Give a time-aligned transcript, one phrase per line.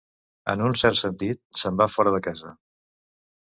[0.53, 2.59] En un cert sentit, se'n va fora de casa.